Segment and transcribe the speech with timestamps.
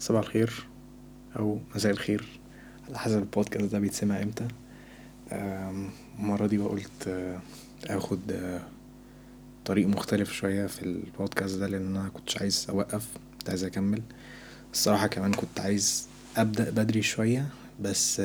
[0.00, 0.66] صباح الخير
[1.38, 2.24] أو مساء الخير
[2.88, 4.48] على حسب البودكاست ده بيتسمع إمتى.
[6.18, 7.40] المرة دي قلت آه،
[7.86, 8.60] آخد آه،
[9.64, 13.06] طريق مختلف شوية في البودكاست ده لأن أنا كنتش عايز أوقف
[13.38, 14.02] كنت عايز أكمل.
[14.72, 17.48] الصراحة كمان كنت عايز أبدأ بدري شوية
[17.82, 18.22] بس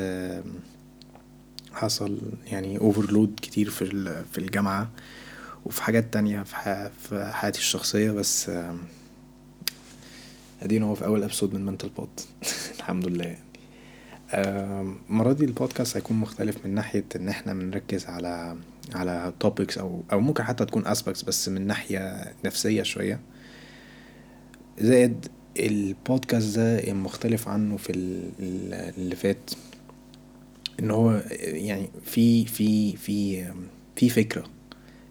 [1.74, 3.86] حصل يعني اوفرلود كتير في
[4.32, 4.90] في الجامعة
[5.66, 6.56] وفي حاجات تانية في
[7.34, 8.52] حياتي الشخصية بس
[10.62, 12.10] ادينا هو في اول episode من Mental Pod
[12.78, 13.26] الحمد لله.
[13.26, 13.40] يعني
[15.10, 18.58] المرة دي البودكاست هيكون مختلف من ناحية إن إحنا بنركز على
[18.96, 23.20] على topics أو أو ممكن حتى تكون aspects بس من ناحية نفسية شوية.
[24.80, 25.26] زائد
[25.60, 27.92] البودكاست ده مختلف عنه في
[28.98, 29.52] اللي فات.
[30.80, 33.46] إن هو يعني في في في
[33.96, 34.46] في فكرة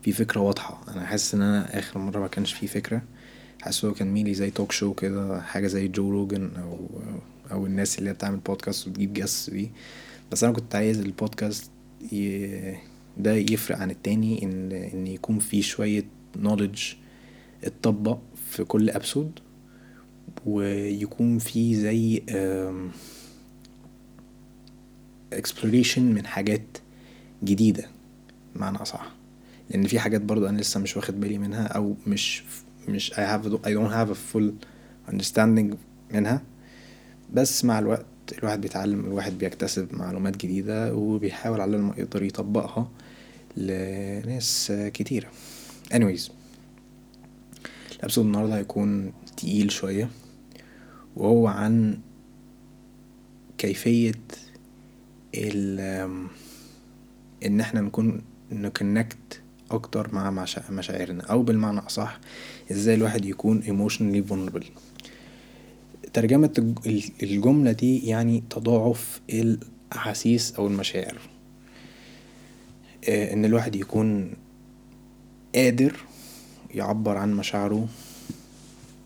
[0.02, 0.80] في فكرة واضحة.
[0.88, 3.02] أنا حاسس إن أنا آخر مرة ما كانش في فكرة.
[3.62, 6.89] حاسس هو كان mainly زي توك شو كده حاجة زي جو روجن أو
[7.53, 9.70] أو الناس اللي هي بتعمل بودكاست وتجيب guests.
[10.32, 11.71] بس أنا كنت عايز البودكاست
[13.19, 16.05] ده يفرق عن التاني ان إن يكون فيه شوية
[16.37, 16.82] knowledge
[17.65, 18.19] اتطبق
[18.51, 19.38] في كل episode
[20.47, 22.23] ويكون فيه زي
[25.35, 26.79] exploration من حاجات
[27.45, 27.88] جديدة
[28.57, 29.13] معنى أصح.
[29.71, 32.43] لأن في حاجات برضو أنا لسه مش واخد بالي منها أو مش
[32.89, 34.53] مش I have I don't have a full
[35.13, 35.75] understanding
[36.15, 36.43] منها.
[37.33, 38.07] بس مع الوقت
[38.39, 42.91] الواحد بيتعلم الواحد بيكتسب معلومات جديدة وبيحاول على ما يقدر يطبقها
[43.57, 45.29] لناس كتيرة.
[45.95, 46.31] Anyways
[47.97, 50.11] الأبسود النهاردة هيكون تقيل شوية
[51.16, 51.99] وهو عن
[53.59, 54.13] كيفية
[55.35, 55.81] ال
[57.47, 58.23] إن إحنا نكون
[58.53, 62.19] نكونكت أكتر مع مشاعرنا أو بالمعنى أصح
[62.73, 64.66] إزاي الواحد يكون emotionally vulnerable.
[66.12, 66.75] ترجمة
[67.22, 71.19] الجملة دي يعني تضاعف الأحاسيس أو المشاعر.
[73.09, 74.32] آه، إن الواحد يكون
[75.54, 75.97] قادر
[76.75, 77.88] يعبر عن مشاعره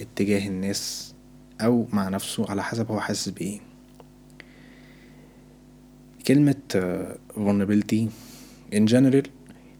[0.00, 1.14] اتجاه الناس
[1.60, 3.60] أو مع نفسه على حسب هو حاسس بإيه.
[6.26, 8.06] كلمة آه، vulnerability
[8.74, 9.26] in general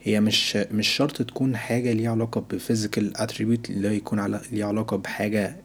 [0.02, 4.66] هي مش مش شرط تكون حاجة ليها علاقة ب physical attribute اللي يكون على ليها
[4.66, 5.56] علاقة بحاجة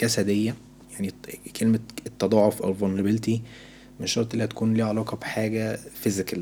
[0.00, 0.54] جسدية.
[0.92, 1.12] يعني
[1.60, 3.38] كلمة التضاعف أو vulnerability
[4.00, 6.38] مش شرط إنها تكون ليها علاقة بحاجة physical.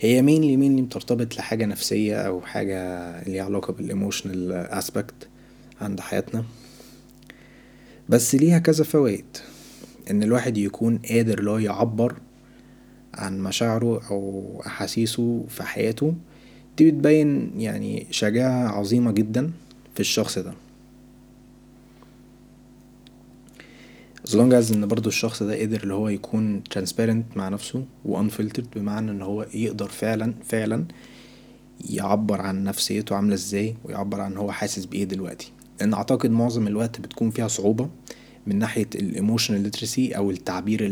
[0.00, 5.28] هي mainly mainly بترتبط لحاجة نفسية أو حاجة ليها علاقة بال emotional aspect
[5.80, 6.44] عند حياتنا.
[8.08, 9.36] بس ليها كذا فوائد.
[10.10, 12.14] إن الواحد يكون قادر لو يعبر
[13.14, 16.14] عن مشاعره أو أحاسيسه في حياته
[16.78, 19.50] دي بتبين يعني شجاعة عظيمة جدا
[19.94, 20.52] في الشخص ده.
[24.28, 28.28] As long as إن برضو الشخص ده قدر اللي هو يكون transparent مع نفسه و
[28.28, 30.84] unfiltered بمعنى إن هو يقدر فعلا فعلا
[31.90, 35.52] يعبر عن نفسيته عاملة إزاي ويعبر عن هو حاسس بإيه دلوقتي.
[35.80, 37.88] لأن أعتقد معظم الوقت بتكون فيها صعوبة
[38.48, 40.82] من ناحية ال emotional literacy أو التعبير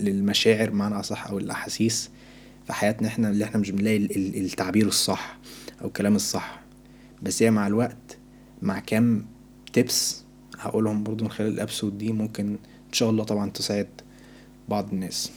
[0.00, 2.10] للمشاعر معنى أصح أو الأحاسيس
[2.66, 5.38] في حياتنا إحنا اللي إحنا مش بنلاقي التعبير الصح
[5.82, 6.60] أو الكلام الصح.
[7.22, 8.18] بس هي مع الوقت
[8.62, 9.24] مع كام
[9.72, 10.22] tips
[10.58, 12.46] هقولهم برضو من خلال ال episode دي ممكن
[12.88, 13.88] إن شاء الله طبعا تساعد
[14.68, 15.30] بعض الناس.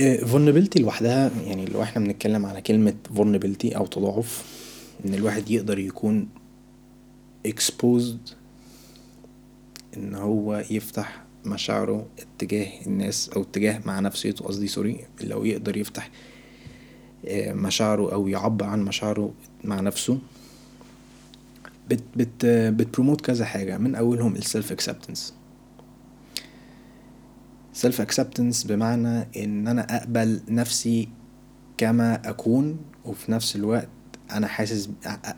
[0.00, 4.44] vulnerability لوحدها يعني لو إحنا بنتكلم على كلمة vulnerability أو تضاعف
[5.06, 6.28] إن الواحد يقدر يكون
[7.48, 8.32] exposed
[9.96, 16.10] إن هو يفتح مشاعره اتجاه الناس أو اتجاه مع نفسيته قصدي سوري لو يقدر يفتح
[17.26, 19.32] آه، مشاعره أو يعبر عن مشاعره
[19.64, 20.18] مع نفسه.
[21.90, 23.78] بت بت بت promote كذا حاجة.
[23.78, 25.34] من أولهم ال self acceptance
[27.72, 31.08] self acceptance بمعنى إن أنا أقبل نفسي
[31.76, 33.88] كما أكون وفي نفس الوقت
[34.30, 34.90] أنا حاسس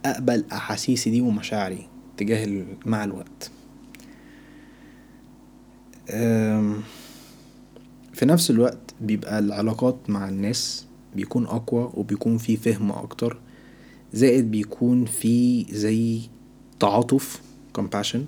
[0.05, 1.90] أقبل أحاسيسي دي ومشاعري.
[2.21, 3.51] تجاه مع الوقت.
[8.13, 10.87] في نفس الوقت بيبقى العلاقات مع الناس
[11.17, 13.39] بيكون أقوى وبيكون في فهم أكتر
[14.13, 16.21] زائد بيكون في زي
[16.81, 17.41] تعاطف
[17.79, 18.19] compassion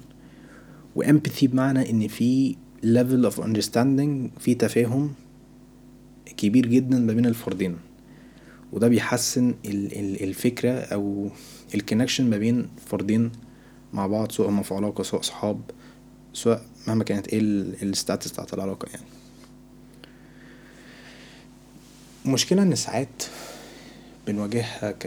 [0.97, 5.13] و empathy بمعنى إن في level of understanding في تفاهم
[6.37, 7.77] كبير جدا ما بين الفردين
[8.73, 11.31] وده بيحسن الفكرة أو
[11.75, 13.31] ال connection ما بين فردين
[13.93, 15.61] مع بعض سواء هما في علاقة سواء صحاب
[16.33, 17.41] سواء مهما كانت إيه
[17.83, 19.07] ال status بتاعت العلاقة يعني.
[22.27, 23.23] المشكلة إن ساعات
[24.27, 25.05] بنواجهها ك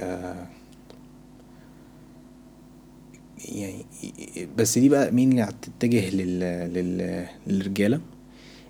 [3.45, 3.85] يعني
[4.57, 6.39] بس دي بقى مين اللي هتتجه لل...
[6.73, 7.27] لل...
[7.47, 8.01] للرجالة؟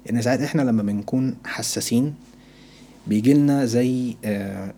[0.10, 2.16] إن ساعات إحنا لما بنكون حساسين
[3.08, 4.16] بيجيلنا زي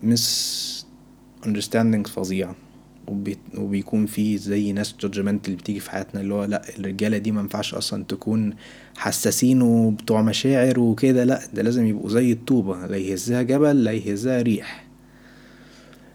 [0.03, 2.66] misunderstanding فظيعة وبي...
[3.57, 7.41] وبيكون في زي ناس judgment اللي بتيجي في حياتنا اللي هو لأ الرجالة دي ما
[7.41, 8.53] ينفعش أصلا تكون
[8.97, 14.41] حساسين وبتوع مشاعر وكده لأ ده لازم يبقوا زي الطوبة لا يهزها جبل لا يهزها
[14.41, 14.87] ريح.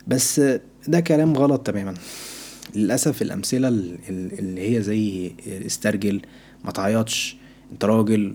[0.07, 0.41] بس
[0.89, 1.95] ده كلام غلط تماما.
[2.77, 5.33] للأسف الأمثلة اللي هي زي
[5.67, 6.21] استرجل
[6.65, 7.37] ما تعيطش
[7.73, 8.35] انت راجل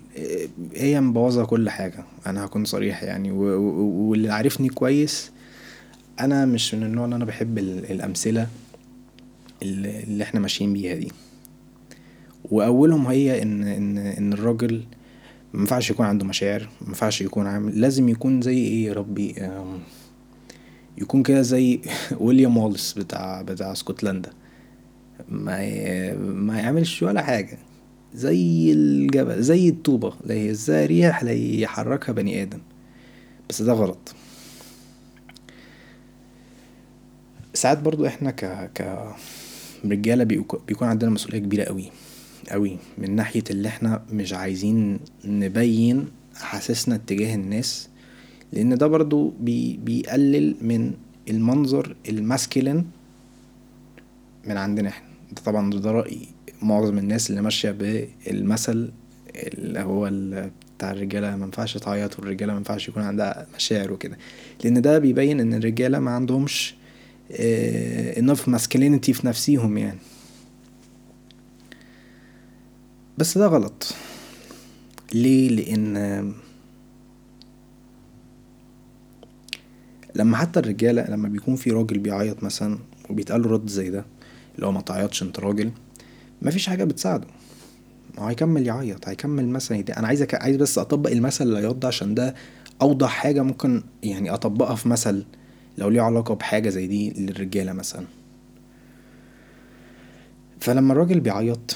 [0.75, 2.05] هي مبوظة كل حاجة.
[2.27, 5.31] أنا هكون صريح يعني واللي عارفني كويس
[6.19, 8.47] أنا مش من النوع اللي أنا بحب الأمثلة
[9.61, 11.11] اللي إحنا ماشيين بيها دي.
[12.51, 14.83] وأولهم هي ان ان إن الراجل
[15.53, 19.35] مينفعش يكون عنده مشاعر مينفعش يكون عامل لازم يكون زي إيه يا ربي؟
[20.97, 21.79] يكون كده زي
[22.19, 24.29] ويليام والس بتاع بتاع اسكتلندا.
[25.29, 27.57] ما ما يعملش ولا حاجة.
[28.13, 32.59] زي الجبل زي الطوبة لا يهزها ريح لا يحركها بني آدم.
[33.49, 34.15] بس ده غلط.
[37.57, 38.45] ساعات برضو إحنا ك
[38.75, 39.05] ك
[39.85, 40.23] رجالة
[40.67, 41.91] بيكون عندنا مسؤولية كبيرة قوي
[42.51, 46.07] قوي من ناحية اللي إحنا مش عايزين نبين
[46.41, 47.89] احاسيسنا اتجاه الناس
[48.53, 50.93] لأن ده برضو بي بيقلل من
[51.29, 52.85] المنظر الماسكلين
[54.47, 55.07] من عندنا إحنا.
[55.31, 56.17] ده طبعا ده رأي
[56.61, 58.91] معظم الناس اللي ماشية بالمثل
[59.35, 60.11] اللي هو
[60.77, 64.17] بتاع الرجالة مينفعش تعيط والرجالة مينفعش يكون عندها مشاعر وكده.
[64.63, 66.75] لأن ده بيبين إن الرجالة ما عندهمش
[68.17, 69.99] enough masculinity في نفسيهم يعني
[73.17, 73.95] بس ده غلط
[75.13, 76.33] ليه لأن
[80.15, 82.79] لما حتى الرجالة لما بيكون في راجل بيعيط مثلا
[83.09, 84.05] وبيتقال له رد زي ده
[84.55, 85.71] اللي هو ما تعيطش أنت راجل
[86.41, 87.27] مفيش حاجة بتساعده
[88.19, 89.93] هو هيكمل يعيط هيكمل مثلا يدي.
[89.93, 90.25] أنا عايز.
[90.33, 92.35] عايز بس أطبق المثل العياط ده عشان ده
[92.81, 95.25] أوضح حاجة ممكن يعني أطبقها في مثل
[95.77, 98.05] لو ليه علاقة بحاجة زي دي للرجالة مثلا.
[100.59, 101.75] فلما الراجل بيعيط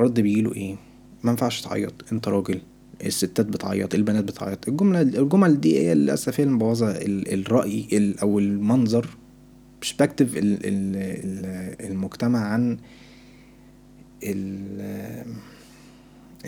[0.00, 0.76] رد بيجيله إيه؟
[1.24, 2.60] ما ينفعش تعيط أنت راجل
[3.06, 4.68] الستات بتعيط البنات بتعيط.
[4.68, 9.06] الجملة الجمل دي هي للأسف هي المبوظة الرأي أو المنظر
[9.80, 10.30] برسبكتيف
[11.80, 12.78] المجتمع عن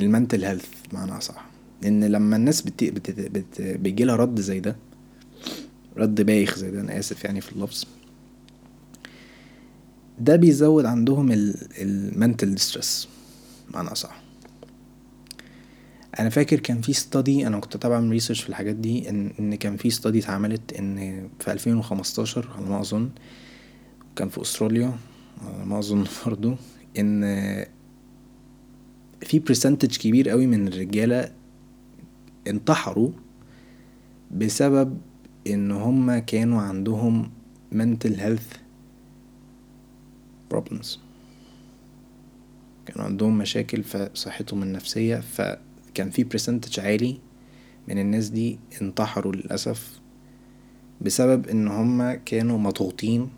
[0.01, 1.47] ال mental health بمعنى أصح.
[1.83, 3.61] لأن لما الناس بت...
[3.61, 4.77] بيجيلها رد زي ده
[5.97, 7.85] رد بايخ زي ده أنا آسف يعني في اللفظ.
[10.19, 11.29] ده بيزود عندهم
[11.81, 13.09] ال mental stress
[13.71, 14.23] بمعنى أصح.
[16.21, 19.77] أنا فاكر كان في study أنا كنت طبعا research في الحاجات دي ان إن كان
[19.77, 23.11] في study اتعملت إن في 2015 على ما أظن.
[24.17, 24.93] كان في أستراليا
[25.47, 26.55] على ما أظن برضو
[26.99, 27.25] إن
[29.21, 31.33] في percentage كبير قوي من الرجالة
[32.47, 33.11] انتحروا
[34.31, 34.99] بسبب
[35.47, 37.31] إن هما كانوا عندهم
[37.75, 38.57] mental health
[40.55, 40.99] problems.
[42.87, 47.19] كانوا عندهم مشاكل في صحتهم النفسية فكان في percentage عالي
[47.89, 50.01] من الناس دي انتحروا للأسف
[51.01, 53.29] بسبب إن هما كانوا مضغوطين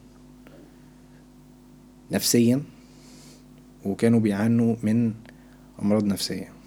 [2.13, 2.63] نفسيا
[3.85, 5.15] وكانوا بيعانوا من
[5.83, 6.58] أمراض نفسية.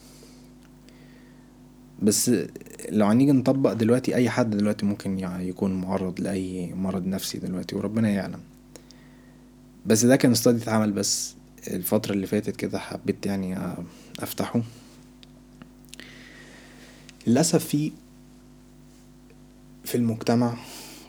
[2.02, 2.32] بس
[2.90, 8.10] لو هنيجي نطبق دلوقتي أي حد دلوقتي ممكن يكون معرض لأي مرض نفسي دلوقتي وربنا
[8.10, 8.40] يعلم.
[9.86, 11.36] بس ده كان استادي اتعمل بس
[11.68, 13.58] الفترة اللي فاتت كده حبيت يعني
[14.20, 14.62] أفتحه.
[17.28, 17.92] للأسف في
[19.84, 20.58] في المجتمع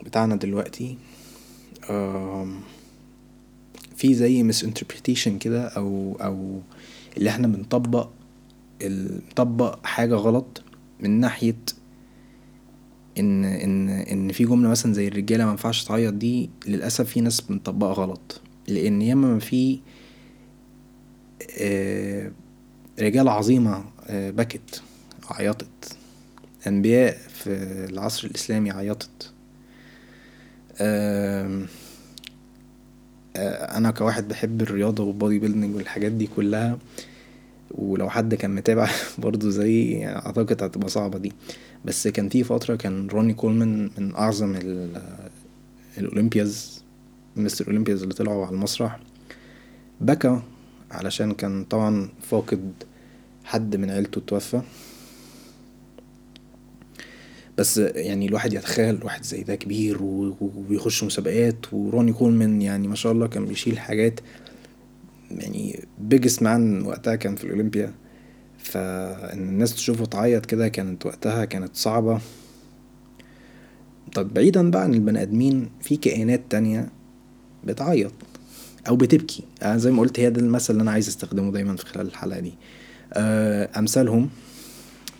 [0.05, 0.97] بتاعنا دلوقتي
[3.97, 6.61] في زي مس انتربريتيشن كده أو أو
[7.17, 8.09] اللي إحنا بنطبق
[8.81, 10.63] بنطبق حاجة غلط
[11.03, 11.57] من ناحية
[13.19, 17.93] إن إن إن في جملة مثلا زي الرجالة مينفعش تعيط دي للأسف في ناس بنطبقها
[17.93, 18.41] غلط.
[18.69, 19.79] لأن ياما ما في
[23.01, 24.83] رجال عظيمة بكت
[25.31, 25.97] عيطت.
[26.67, 27.51] أنبياء في
[27.91, 29.33] العصر الإسلامي عيطت.
[33.77, 36.79] أنا كواحد بحب الرياضة وال bodybuilding والحاجات دي كلها
[37.75, 41.33] ولو حد كان متابع برضه زي يعني أعتقد هتبقى صعبة دي.
[41.85, 44.57] بس كان في فترة كان روني كولمان من أعظم
[45.99, 46.83] ال Olympias
[47.37, 47.67] Mr.
[47.67, 49.01] Olympias اللي طلعوا على المسرح.
[50.01, 50.41] بكى
[50.91, 52.73] علشان كان طبعا فاقد
[53.45, 54.63] حد من عيلته توفى.
[57.59, 63.13] بس يعني الواحد يتخيل واحد زي ده كبير وبيخش مسابقات وروني كولمان يعني ما شاء
[63.13, 64.21] الله كان بيشيل حاجات
[65.39, 67.95] يعني بيجست مان وقتها كان في الأولمبيا.
[68.59, 72.21] فإن الناس تشوفه تعيط كده كانت وقتها كانت صعبة.
[74.15, 76.89] طب بعيدا بقى عن البني آدمين في كائنات تانية
[77.65, 78.13] بتعيط
[78.89, 79.45] أو بتبكي.
[79.63, 82.41] أنا زي ما قلت هي ده المثل اللي أنا عايز أستخدمه دايما في خلال الحلقة
[82.41, 82.55] دي.
[83.13, 84.31] آه، أمثالهم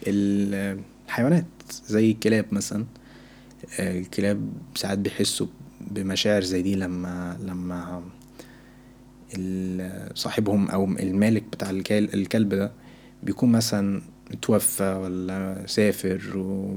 [0.07, 1.45] الحيوانات
[1.87, 2.85] زي الكلاب مثلا.
[3.81, 5.47] آه، الكلاب ساعات بيحسوا
[5.91, 8.03] بمشاعر زي دي لما لما
[10.15, 12.73] صاحبهم أو المالك بتاع الكلب ده
[13.23, 14.03] بيكون مثلا
[14.43, 16.21] توفى ولا سافر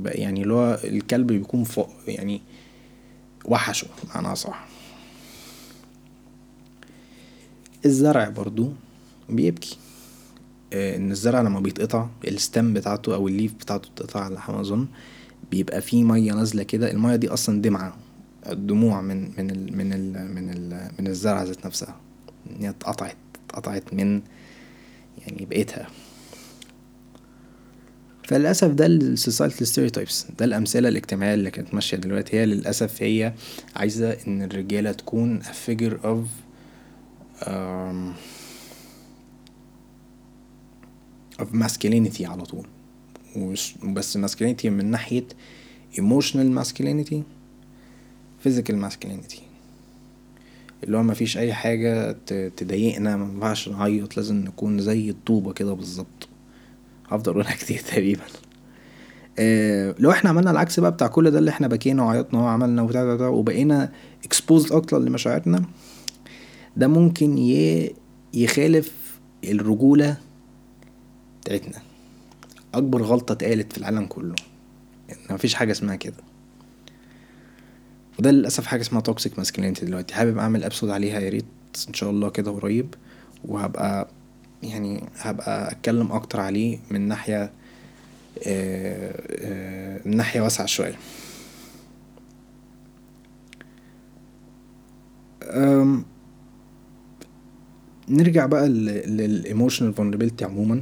[0.06, 2.42] يعني اللي هو الكلب بيكون فوق يعني
[3.46, 4.68] وحتى بمعنى أصح
[7.86, 8.72] الزرع برضو
[9.30, 9.78] بيبكي.
[10.74, 14.62] آه، إن الزرع لما بيتقطع ال stem بتاعته أو ال leaf بتاعته بتقطع على ما
[14.62, 14.88] اظن
[15.52, 16.92] بيبقى فيه مية نازلة كده.
[16.92, 17.98] المية دي أصلا دمعة
[18.50, 21.96] الدموع من من ال من ال من ال من الزرعة ذات نفسها.
[22.60, 23.16] هي اتقطعت
[23.50, 24.22] اتقطعت من
[25.18, 25.88] يعني بقيتها.
[28.24, 32.38] فللأسف ده ال society stereotypes ده الأمثلة الاجتماعية اللي كانت ماشية دلوقتي.
[32.40, 33.34] هي للأسف هي
[33.76, 36.28] عايزة إن الرجالة تكون a figure of
[37.42, 38.14] um,
[41.42, 42.68] of masculinity على طول.
[43.36, 45.28] وبس masculinity من ناحية
[45.96, 47.18] emotional masculinity
[48.48, 49.42] physical masculinity.
[50.86, 52.12] اللي هو مفيش أي حاجة
[52.58, 56.28] تضايقنا مينفعش نعيط لازم نكون زي الطوبة كده بالظبط.
[57.10, 58.24] هفضل أقولها كتير تقريبا.
[59.40, 63.28] آه لو إحنا عملنا العكس بقى بتاع كل ده اللي إحنا بكينا وعيطنا وعملنا وبتاع
[63.28, 63.92] وبقينا
[64.28, 65.66] exposed أكتر لمشاعرنا
[66.78, 67.38] ده ممكن
[68.34, 68.92] يخالف
[69.44, 70.18] الرجولة
[71.42, 71.82] بتاعتنا.
[72.74, 74.36] أكبر غلطة اتقالت في العالم كله.
[75.10, 76.35] يعني مفيش حاجة اسمها كده.
[78.20, 80.14] وده للأسف حاجة اسمها toxic masculinity دلوقتي.
[80.16, 81.46] حابب أعمل episode عليها يا ريت
[81.88, 82.94] إن شاء الله كده قريب.
[83.46, 84.08] وهبقى
[84.64, 87.52] يعني هبقى أتكلم أكتر عليه من ناحية آه،
[88.48, 90.96] آه، من ناحية واسعة شوية.
[98.10, 100.82] نرجع بقى لل emotional vulnerability عموما.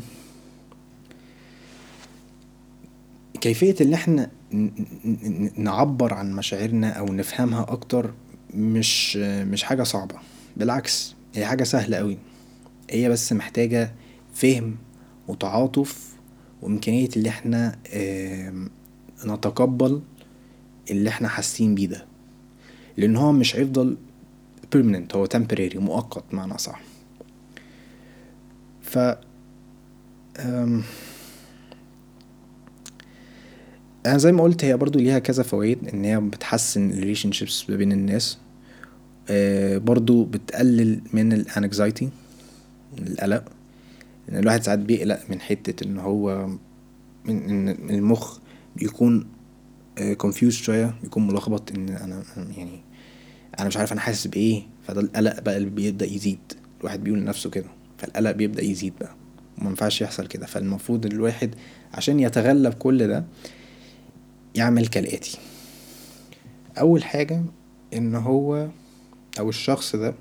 [3.42, 4.32] كيفية اللي إحنا
[5.58, 8.14] نعبر عن مشاعرنا أو نفهمها أكتر
[8.54, 10.16] مش مش حاجة صعبة.
[10.58, 12.18] بالعكس هي حاجة سهلة أوي.
[12.90, 13.92] هي بس محتاجة
[14.34, 14.76] فهم
[15.28, 16.14] وتعاطف
[16.62, 17.76] وإمكانية اللي إحنا
[19.26, 20.02] نتقبل
[20.92, 22.06] اللي إحنا حاسين بيه ده.
[22.98, 23.98] لأن هو مش هيفضل
[24.76, 26.82] permanent هو temporary مؤقت معنى صح
[28.82, 29.00] ف
[34.06, 37.76] أنا زي ما قلت هي برضو ليها كذا فوائد إن هي بتحسن الريليشن شيبس ما
[37.76, 38.38] بين الناس
[39.30, 42.10] آه برضو بتقلل من ال anxiety
[43.00, 43.44] القلق.
[44.30, 46.48] إن الواحد ساعات بيقلق من حتة إن هو
[47.26, 48.38] من إن المخ
[48.76, 49.28] بيكون
[50.18, 52.24] confused آه شوية بيكون ملخبط إن أنا
[52.58, 52.82] يعني
[53.60, 54.62] أنا مش عارف أنا حاسس بإيه.
[54.88, 56.40] فده القلق بقى اللي بيبدأ يزيد.
[56.80, 57.68] الواحد بيقول لنفسه كده.
[57.98, 59.16] فالقلق بيبدأ يزيد بقى.
[59.62, 60.46] ومينفعش يحصل كده.
[60.46, 61.56] فالمفروض الواحد
[61.94, 63.24] عشان يتغلب كل ده
[64.56, 65.38] يعمل كالآتي.
[66.80, 67.44] أول حاجة
[67.94, 68.68] إن هو
[69.40, 70.16] أو الشخص ده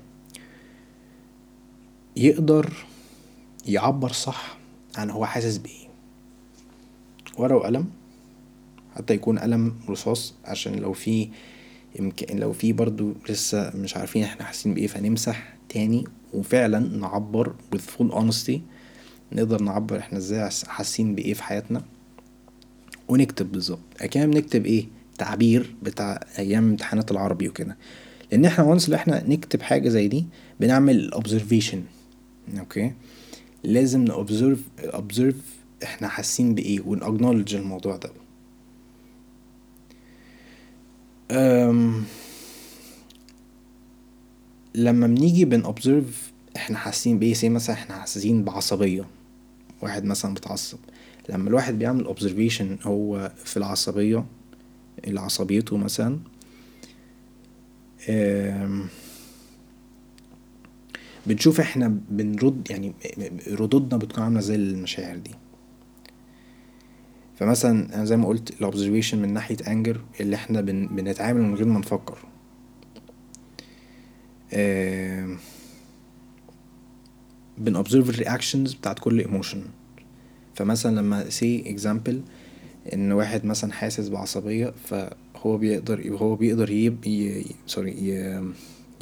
[2.17, 2.73] يقدر
[3.65, 4.57] يعبر صح
[4.97, 5.87] عن هو حاسس بإيه.
[7.37, 7.85] ورقة وقلم
[8.95, 11.29] حتى يكون قلم رصاص عشان لو في
[11.99, 17.79] يمكن لو في برضو لسه مش عارفين إحنا حاسين بإيه فنمسح تاني وفعلا نعبر with
[17.79, 18.57] full honesty.
[19.31, 21.81] نقدر نعبر إحنا إزاي حاسين بإيه في حياتنا.
[23.07, 23.79] ونكتب بالظبط.
[24.01, 24.85] أكيد بنكتب إيه؟
[25.17, 27.77] تعبير بتاع أيام امتحانات العربي وكده.
[28.31, 30.25] لأن إحنا وانس إحنا نكتب حاجة زي دي
[30.59, 31.77] بنعمل observation.
[32.59, 32.93] أوكي؟
[33.63, 35.35] لازم نوبزرف observe
[35.83, 38.09] إحنا حاسين بإيه ونأكنولج الموضوع ده.
[41.31, 42.03] أم
[44.75, 49.05] لما بنيجي بنوبزرف إحنا حاسين بإيه؟ زي مثلا إحنا حاسين بعصبية.
[49.81, 50.77] واحد مثلا بتعصب.
[51.29, 54.25] لما الواحد بيعمل observation هو في العصبية
[55.07, 56.19] العصبيته مثلا
[61.27, 62.93] بنشوف إحنا بنرد يعني
[63.51, 65.31] ردودنا بتكون عاملة زي المشاعر دي.
[67.39, 71.65] فمثلا أنا زي ما قلت الاوبزرفيشن من ناحية انجر اللي إحنا بن بنتعامل من غير
[71.67, 72.17] ما نفكر.
[77.65, 79.61] بن observe ال reactions بتاعت كل emotion
[80.55, 82.21] فمثلا let me say example
[82.93, 87.05] إن واحد مثلا حاسس بعصبية فهو بيقدر هو بيقدر يب
[87.67, 87.95] sorry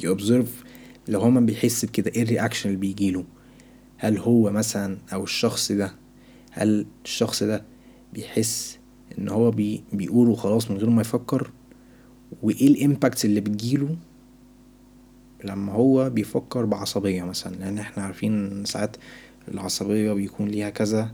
[0.02, 0.62] ي observe
[1.08, 3.24] لو هو ما بيحس بكده إيه ال reaction اللي بيجيله
[3.96, 5.92] هل هو مثلا أو الشخص ده
[6.50, 7.64] هل الشخص ده
[8.12, 8.78] بيحس
[9.18, 11.50] إن هو بي بيقوله خلاص من غير ما يفكر؟
[12.42, 13.96] وإيه ال impacts اللي بتجيله
[15.44, 18.96] لما هو بيفكر بعصبية مثلا؟ لأن إحنا عارفين ساعات
[19.48, 21.12] العصبية بيكون ليها كذا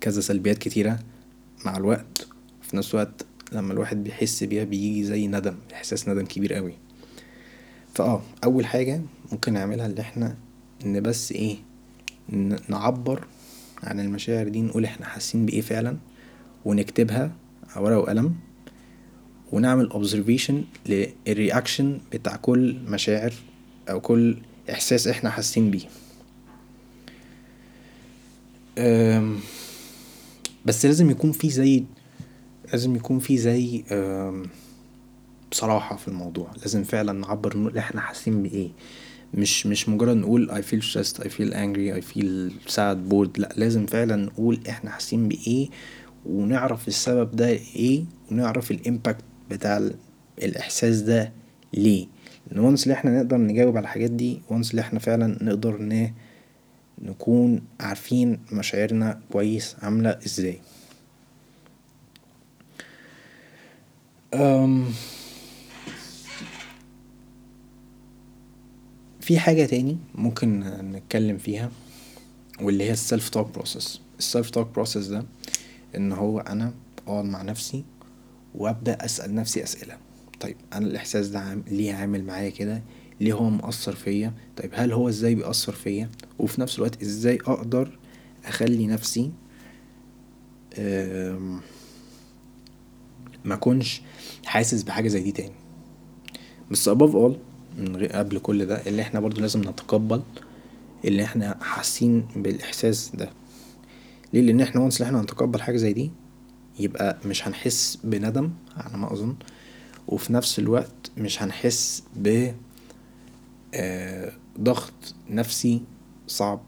[0.00, 0.98] كذا سلبيات كتيرة
[1.64, 2.26] مع الوقت.
[2.62, 6.74] في نفس الوقت لما الواحد بيحس بيها بيجي زي ندم إحساس ندم كبير قوي.
[7.94, 9.00] فآه أول حاجة
[9.32, 10.36] ممكن نعملها اللي إحنا
[10.86, 11.56] إن بس إيه
[12.68, 13.26] نعبر
[13.82, 15.96] عن المشاعر دي نقول إحنا حاسين بإيه فعلا
[16.64, 17.32] ونكتبها
[17.76, 18.34] على ورقة وقلم
[19.52, 20.54] ونعمل observation
[20.90, 23.32] للرياكشن بتاع كل مشاعر
[23.90, 24.36] أو كل
[24.70, 25.88] إحساس إحنا حاسين بيه.
[30.66, 31.84] بس لازم يكون في زي
[32.72, 33.84] لازم يكون في زي
[35.50, 36.50] بصراحة في الموضوع.
[36.60, 38.68] لازم فعلا نعبر نقول إحنا حاسين بإيه.
[39.34, 43.38] مش مش مجرد نقول I feel stressed I feel angry I feel sad bored.
[43.38, 45.68] لا لازم فعلا نقول إحنا حاسين بإيه
[46.26, 49.90] ونعرف السبب ده إيه ونعرف الإمباكت بتاع
[50.42, 51.32] الإحساس ده
[51.74, 52.06] ليه.
[52.50, 56.10] لأن اللي إحنا نقدر نجاوب على الحاجات دي وانس اللي إحنا فعلا نقدر ن
[57.04, 60.60] نكون عارفين مشاعرنا كويس عاملة إزاي.
[69.20, 70.60] في حاجة تاني ممكن
[70.92, 71.70] نتكلم فيها
[72.60, 75.24] واللي هي ال self talk process ال self talk process ده
[75.96, 76.72] إن هو أنا
[77.06, 77.84] أقعد مع نفسي
[78.54, 79.96] وأبدأ أسأل نفسي أسئلة.
[80.40, 82.82] طيب أنا الإحساس ده عام ليه عامل معايا كده؟
[83.20, 87.98] ليه هو مأثر فيا؟ طيب هل هو إزاي بيأثر فيا؟ وفي نفس الوقت إزاي أقدر
[88.44, 89.30] أخلي نفسي
[93.44, 94.02] ما أكونش
[94.46, 95.52] حاسس بحاجة زي دي تاني؟
[96.70, 97.32] بس above all
[97.78, 100.22] من قبل كل ده اللي إحنا برضو لازم نتقبل
[101.04, 103.30] اللي إحنا حاسين بالإحساس ده.
[104.32, 106.10] ليه؟ لأن إحنا وانس إحنا هنتقبل حاجة زي دي
[106.80, 109.34] يبقى مش هنحس بندم على ما أظن.
[110.08, 112.52] وفي نفس الوقت مش هنحس ب
[114.60, 115.82] ضغط نفسي
[116.26, 116.60] صعب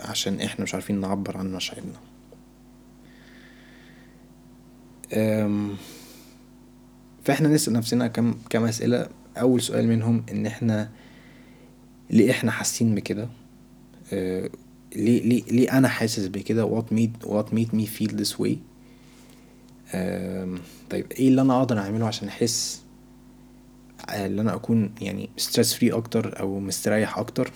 [0.00, 1.92] عشان إحنا مش عارفين نعبر عن مشاعرنا.
[7.24, 9.08] فإحنا نسأل نفسنا كم كم أسئلة.
[9.36, 10.90] أول سؤال منهم إن إحنا
[12.10, 13.28] ليه إحنا حاسين بكده؟
[14.12, 14.50] آه،
[14.96, 18.54] ليه ليه ليه أنا حاسس بكده؟ What made what made me feel this way
[20.90, 22.82] طيب إيه اللي أنا أقدر أعمله عشان أحس
[24.08, 27.52] اللي أنا أكون يعني stress free أكتر أو مستريح أكتر.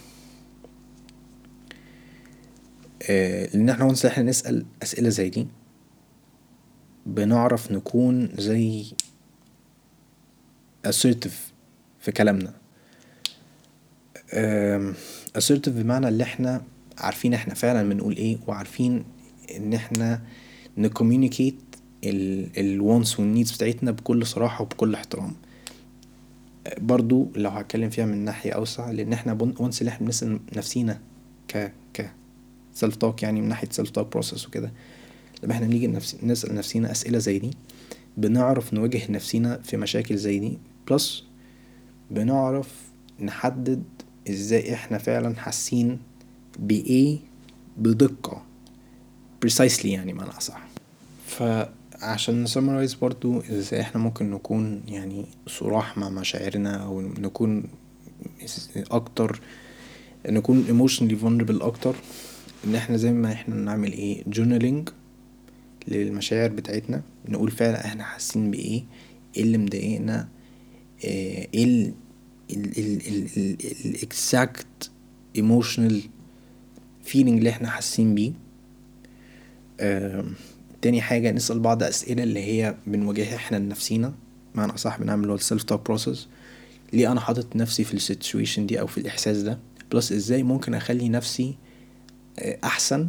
[3.11, 5.47] آه، لأن إحنا once إحنا نسأل أسئلة زي دي
[7.07, 8.85] بنعرف نكون زي
[10.87, 11.35] assertive
[12.01, 12.53] في كلامنا.
[15.39, 16.63] assertive بمعنى اللي إحنا
[16.99, 19.05] عارفين إحنا فعلا بنقول إيه وعارفين
[19.57, 20.23] إن إحنا
[20.79, 21.57] ن communicate
[22.59, 25.33] ال wants وال needs بتاعتنا بكل صراحة وبكل احترام.
[26.79, 31.01] برضو لو هتكلم فيها من ناحية أوسع لأن إحنا once اللي إحنا بنسأل نفسينا
[31.49, 32.11] ك ك
[32.75, 34.73] self talk يعني من ناحية self talk process وكده
[35.43, 35.87] لما إحنا بنيجي
[36.23, 37.51] نسأل نفسينا أسئلة زي دي
[38.17, 40.59] بنعرف نواجه نفسينا في مشاكل زي دي
[40.91, 41.25] plus
[42.11, 42.75] بنعرف
[43.21, 43.83] نحدد
[44.31, 45.99] إزاي إحنا فعلا حاسين
[46.59, 47.19] بإيه
[47.77, 48.43] بدقة
[49.47, 50.61] precisely يعني معنى أصح.
[52.05, 57.65] فعشان ن summarize برضو إزاي إحنا ممكن نكون يعني صراح مع مشاعرنا أو نكون
[58.77, 59.41] أكتر
[60.29, 61.95] نكون emotionally vulnerable أكتر.
[62.65, 64.91] إن إحنا زي ما إحنا نعمل إيه؟ journaling
[65.89, 67.03] للمشاعر بتاعتنا.
[67.29, 68.85] نقول فعلا إحنا حاسين بإيه؟
[69.37, 70.29] إيه اللي مضايقنا؟
[71.05, 71.93] إيه ال
[73.85, 74.91] ال exact
[75.37, 76.03] emotional
[77.05, 78.33] feeling اللي إحنا حاسين بيه؟
[80.85, 84.15] تاني حاجة نسأل بعض أسئلة اللي هي بنواجهها إحنا لنفسينا.
[84.55, 86.29] معنى أصح بنعمل هو ال self talk process
[86.93, 89.59] ليه أنا حاطط نفسي في ال situation دي أو في الإحساس ده؟
[89.93, 91.55] plus إزاي ممكن أخلي نفسي
[92.65, 93.09] أحسن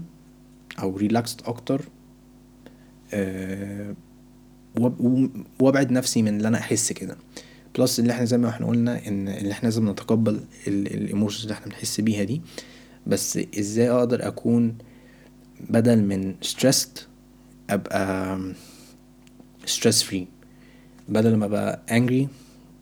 [0.80, 1.82] أو relaxed أكتر
[5.60, 7.18] وأبعد نفسي من اللي أنا أحس كده.
[7.78, 11.54] plus اللي إحنا زي ما إحنا قلنا إن اللي إحنا لازم نتقبل ال emotions اللي
[11.54, 12.42] إحنا بنحس بيها دي.
[13.08, 14.78] بس إزاي أقدر أكون
[15.70, 17.00] بدل من stressed
[17.70, 18.38] أبقى
[19.66, 20.26] stress free
[21.10, 22.28] بدل ما أبقى angry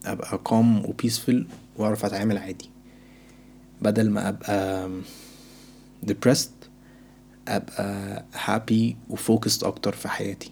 [0.06, 1.43] أبقى calm و peaceful
[1.78, 2.69] وأعرف أتعامل عادي.
[3.82, 4.89] بدل ما أبقى
[6.08, 6.67] depressed
[7.48, 10.52] أبقى happy و focused أكتر في حياتي.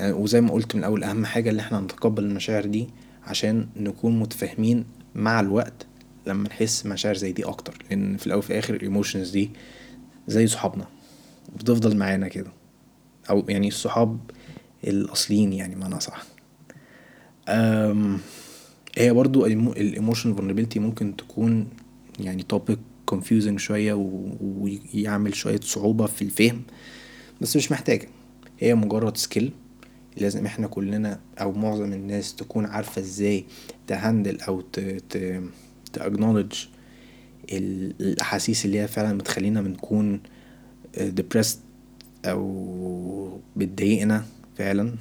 [0.00, 2.88] وزي ما قلت من الأول أهم حاجة اللي إحنا نتقبل المشاعر دي
[3.26, 4.84] عشان نكون متفاهمين
[5.14, 5.86] مع الوقت
[6.26, 7.84] لما نحس مشاعر زي دي أكتر.
[7.90, 9.50] لأن في الأول وفي الآخر الايموشنز دي
[10.28, 10.86] زي صحابنا.
[11.56, 12.50] بتفضل معانا كده.
[13.30, 14.18] أو يعني الصحاب
[14.84, 16.24] الأصليين يعني معنى صح
[18.98, 21.68] هي برضو ال emotional vulnerability ممكن تكون
[22.20, 22.76] يعني topic
[23.14, 23.92] confusing شوية
[24.40, 26.62] ويعمل شوية صعوبة في الفهم
[27.40, 28.08] بس مش محتاجة.
[28.58, 29.52] هي مجرد skill
[30.16, 33.44] لازم إحنا كلنا أو معظم الناس تكون عارفة إزاي
[33.86, 34.62] ت handle أو
[35.92, 36.52] تاكنولج
[37.52, 40.20] الأحاسيس اللي هي فعلا بتخلينا بنكون
[40.96, 41.56] depressed
[42.24, 42.42] أو
[43.56, 44.24] بتضايقنا
[44.58, 44.94] فعلا.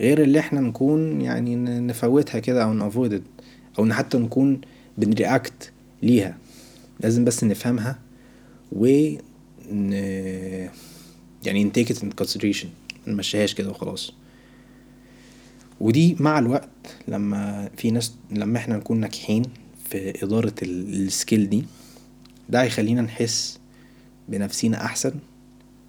[0.00, 3.22] غير اللي إحنا نكون يعني نفوتها كده أو نافويد
[3.78, 4.60] أو حتى نكون
[4.98, 5.72] بنرياكت
[6.02, 6.38] ليها.
[7.00, 7.98] لازم بس نفهمها
[8.72, 8.86] و
[9.72, 9.92] ن...
[11.44, 12.66] يعني نتيك in consideration.
[13.06, 14.12] منمشيهاش كده وخلاص.
[15.80, 16.68] ودي مع الوقت
[17.08, 19.42] لما في ناس لما إحنا نكون ناجحين
[19.88, 21.64] في إدارة ال skill دي
[22.48, 23.58] ده هيخلينا نحس
[24.28, 25.12] بنفسينا أحسن.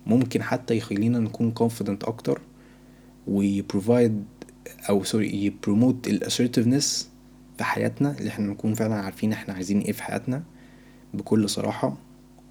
[0.05, 2.41] ممكن حتى يخلينا نكون confident أكتر
[3.27, 4.23] وي provide
[4.89, 7.09] أو sorry ي promote ال assertiveness
[7.57, 10.43] في حياتنا اللي إحنا نكون فعلا عارفين إحنا عايزين إيه في حياتنا
[11.13, 11.97] بكل صراحة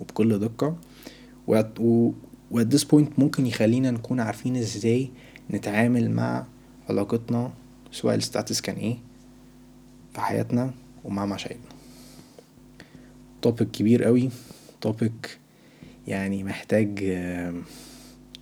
[0.00, 0.76] وبكل دقة.
[1.48, 1.62] و
[2.54, 5.10] at this point ممكن يخلينا نكون عارفين إزاي
[5.50, 6.46] نتعامل مع
[6.88, 7.52] علاقتنا
[7.92, 8.96] سواء ال status كان إيه
[10.14, 11.62] في حياتنا ومع مشاعرنا.
[13.42, 14.30] topic كبير قوي
[14.80, 15.38] topic
[16.08, 17.02] يعني محتاج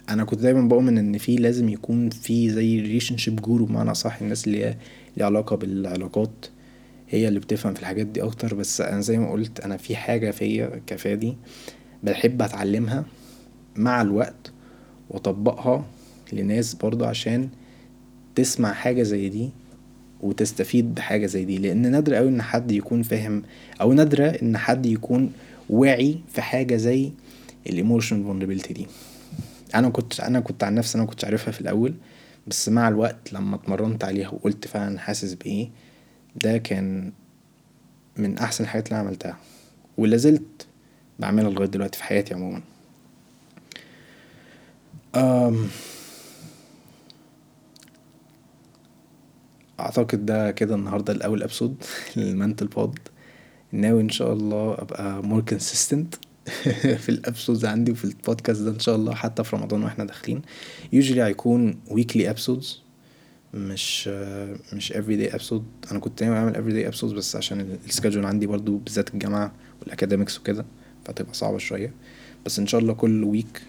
[0.09, 4.46] أنا كنت دايما بؤمن إن في لازم يكون في زي relationship guru بمعنى صح الناس
[4.46, 4.77] اللي هي
[5.16, 6.46] ليها علاقة بالعلاقات
[7.09, 8.55] هي اللي بتفهم في الحاجات دي أكتر.
[8.55, 11.37] بس أنا زي ما قلت أنا في حاجة فيا كفادي
[12.03, 13.05] بحب أتعلمها
[13.77, 14.53] مع الوقت
[15.11, 15.87] وأطبقها
[16.33, 17.49] لناس برضه عشان
[18.35, 19.51] تسمع حاجة زي دي
[20.20, 21.59] وتستفيد بحاجة زي دي.
[21.59, 23.42] لأن نادر قوي إن حد يكون فاهم
[23.81, 25.33] أو نادرة إن حد يكون
[25.70, 27.11] واعي في حاجة زي
[27.66, 28.87] الايموشن vulnerability دي.
[29.75, 31.94] أنا كنت أنا كنت عن نفسي أنا كنتش عارفها في الأول
[32.46, 35.70] بس مع الوقت لما اتمرنت عليها وقلت فعلا حاسس بإيه
[36.44, 37.12] ده كان
[38.16, 39.37] من أحسن الحاجات اللي أنا عملتها
[39.99, 40.66] ولا زلت
[41.18, 42.61] بعملها لغاية دلوقتي في حياتي عموما.
[49.81, 51.85] أعتقد ده كده النهارده الأول episode
[52.16, 52.99] لل Mental Pod
[53.73, 56.30] ناوي إن شاء الله أبقى more consistent.
[57.03, 60.43] في ال episodes عندي وفي البودكاست ده إن شاء الله حتى في رمضان وإحنا داخلين.
[60.95, 62.67] Usually هيكون weekly episodes
[63.55, 64.09] مش
[64.73, 65.91] مش every day episode.
[65.91, 69.53] أنا كنت ناوي أعمل every day episodes بس عشان ال schedule عندي برضو بالذات الجامعة
[69.81, 70.65] وال academics وكده
[71.05, 71.93] فتبقى صعبة شوية.
[72.47, 73.62] بس إن شاء الله كل week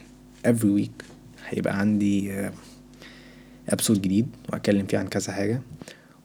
[0.48, 1.06] every week
[1.48, 2.48] هيبقى عندي
[3.72, 5.62] episode جديد وهتكلم فيه عن كذا حاجة.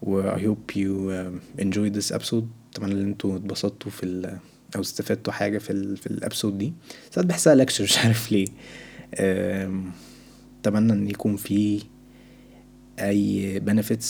[0.02, 1.10] و I hope you
[1.62, 2.44] enjoy this episode.
[2.72, 4.02] أتمنى إن أنتوا اتبسطتوا في
[4.76, 6.72] أو استفدتوا حاجة في ال في ال episode دي.
[7.10, 8.46] ساعات بحسها lecture مش عارف ليه.
[10.60, 11.82] أتمنى إن يكون في
[12.98, 14.06] أي benefits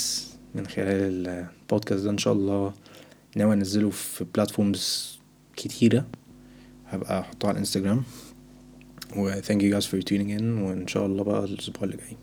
[0.54, 2.10] من خلال البودكاست ده.
[2.10, 2.74] إن شاء الله
[3.36, 5.18] ناوي أنزله في بلاتفورمز
[5.56, 6.06] كتيرة.
[6.86, 8.02] هبقى أحطه على الانستجرام
[9.16, 10.42] و thank you guys for tuning in.
[10.42, 12.16] وإن شاء الله بقى الأسبوع اللي جاي.